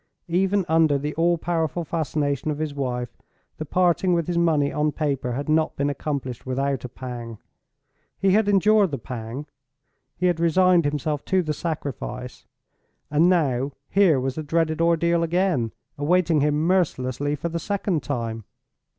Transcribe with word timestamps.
Even 0.29 0.65
under 0.67 0.97
the 0.97 1.13
all 1.13 1.37
powerful 1.37 1.83
fascination 1.85 2.49
of 2.49 2.57
his 2.57 2.73
wife 2.73 3.15
the 3.57 3.65
parting 3.67 4.15
with 4.15 4.25
his 4.25 4.35
money 4.35 4.73
on 4.73 4.91
paper 4.91 5.33
had 5.33 5.47
not 5.47 5.75
been 5.75 5.91
accomplished 5.91 6.43
without 6.43 6.83
a 6.83 6.89
pang. 6.89 7.37
He 8.17 8.31
had 8.31 8.49
endured 8.49 8.89
the 8.89 8.97
pang; 8.97 9.45
he 10.17 10.25
had 10.25 10.39
resigned 10.39 10.85
himself 10.85 11.23
to 11.25 11.43
the 11.43 11.53
sacrifice. 11.53 12.47
And 13.11 13.29
now 13.29 13.73
here 13.91 14.19
was 14.19 14.33
the 14.33 14.41
dreaded 14.41 14.81
ordeal 14.81 15.21
again, 15.21 15.71
awaiting 15.99 16.41
him 16.41 16.65
mercilessly 16.65 17.35
for 17.35 17.49
the 17.49 17.59
second 17.59 18.01
time! 18.01 18.43